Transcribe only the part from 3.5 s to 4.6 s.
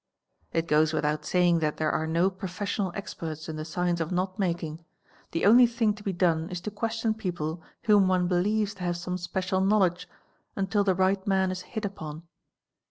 the sence of knot